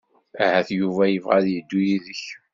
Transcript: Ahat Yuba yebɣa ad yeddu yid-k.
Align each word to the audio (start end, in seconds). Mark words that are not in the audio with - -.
Ahat 0.43 0.67
Yuba 0.79 1.03
yebɣa 1.07 1.35
ad 1.37 1.47
yeddu 1.49 1.79
yid-k. 1.87 2.23